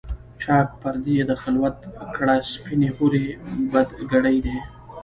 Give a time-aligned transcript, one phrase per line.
[0.41, 1.77] چاک پردې یې د خلوت
[2.15, 3.27] کړه سپیني حوري،
[3.73, 4.57] بد ګړی دی